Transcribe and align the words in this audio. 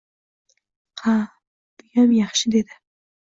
«Ha-a, 1.01 1.27
buyam 1.81 2.09
yaxshi,— 2.17 2.49
dedi 2.57 2.81